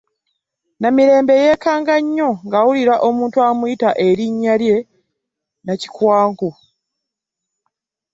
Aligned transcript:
Namirembe 0.81 1.33
yeekanga 1.43 1.95
nnyo 2.03 2.29
ng'awulira 2.45 2.95
omuntu 3.07 3.37
amuyita 3.49 3.89
erinnya 4.07 4.53
lye 4.63 4.77
Nakikwakku. 5.65 6.49